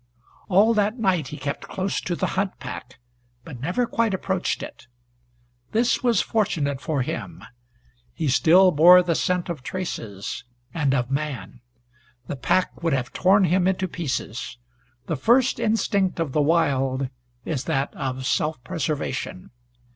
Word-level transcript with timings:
All 0.49 0.73
that 0.73 0.97
night 0.97 1.27
he 1.27 1.37
kept 1.37 1.67
close 1.67 2.01
to 2.01 2.15
the 2.15 2.29
hunt 2.33 2.57
pack, 2.57 2.97
but 3.43 3.61
never 3.61 3.85
quite 3.85 4.15
approached 4.15 4.63
it. 4.63 4.87
This 5.73 6.01
was 6.01 6.21
fortunate 6.21 6.81
for 6.81 7.03
him. 7.03 7.43
He 8.11 8.27
still 8.27 8.71
bore 8.71 9.03
the 9.03 9.13
scent 9.13 9.47
of 9.47 9.61
traces, 9.61 10.43
and 10.73 10.95
of 10.95 11.11
man. 11.11 11.61
The 12.25 12.35
pack 12.35 12.81
would 12.81 12.93
have 12.93 13.13
torn 13.13 13.43
him 13.43 13.67
into 13.67 13.87
pieces. 13.87 14.57
The 15.05 15.15
first 15.17 15.59
instinct 15.59 16.19
of 16.19 16.31
the 16.31 16.41
wild 16.41 17.07
is 17.45 17.65
that 17.65 17.93
of 17.93 18.25
self 18.25 18.59
preservation. 18.63 19.51